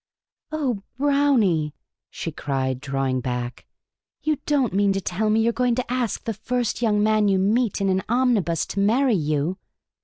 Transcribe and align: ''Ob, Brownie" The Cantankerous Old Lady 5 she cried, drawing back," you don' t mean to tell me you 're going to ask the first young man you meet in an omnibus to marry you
''Ob, 0.51 0.81
Brownie" 0.97 1.05
The 1.05 1.11
Cantankerous 1.11 1.13
Old 1.27 1.39
Lady 1.39 1.69
5 1.69 1.75
she 2.09 2.31
cried, 2.31 2.81
drawing 2.81 3.21
back," 3.21 3.65
you 4.23 4.37
don' 4.47 4.69
t 4.71 4.75
mean 4.75 4.93
to 4.93 4.99
tell 4.99 5.29
me 5.29 5.41
you 5.41 5.49
're 5.49 5.53
going 5.53 5.75
to 5.75 5.91
ask 5.93 6.23
the 6.23 6.33
first 6.33 6.81
young 6.81 7.03
man 7.03 7.27
you 7.27 7.37
meet 7.37 7.79
in 7.79 7.87
an 7.87 8.01
omnibus 8.09 8.65
to 8.69 8.79
marry 8.79 9.13
you 9.13 9.59